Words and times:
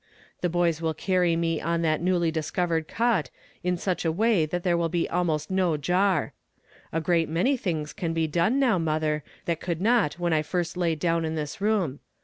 The 0.41 0.49
boys 0.49 0.81
will 0.81 0.95
carry 0.95 1.35
me 1.35 1.61
on 1.61 1.83
that 1.83 2.01
newlv 2.01 2.33
discovered 2.33 2.87
cot, 2.87 3.29
in 3.63 3.77
such 3.77 4.03
a 4.03 4.11
way 4.11 4.47
that 4.47 4.63
there 4.63 4.75
will 4.75 4.89
l>e 4.91 5.07
almost 5.07 5.51
no 5.51 5.77
jar. 5.77 6.33
A 6.91 6.99
great 6.99 7.29
many 7.29 7.55
things 7.55 7.93
can!. 7.93 8.15
j 8.15 8.25
done 8.25 8.57
now, 8.59 8.79
mother, 8.79 9.23
that 9.45 9.61
could 9.61 9.79
not 9.79 10.15
when 10.17 10.33
I 10.33 10.41
first 10.41 10.75
lay 10.75 10.95
down 10.95 11.23
in 11.23 11.35
this 11.35 11.61
room. 11.61 11.99